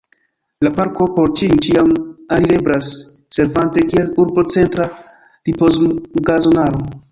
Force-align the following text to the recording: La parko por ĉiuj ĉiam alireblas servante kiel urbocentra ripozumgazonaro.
La 0.67 0.69
parko 0.77 1.07
por 1.17 1.27
ĉiuj 1.41 1.57
ĉiam 1.65 1.91
alireblas 2.37 2.89
servante 3.39 3.85
kiel 3.93 4.11
urbocentra 4.25 4.89
ripozumgazonaro. 5.51 6.85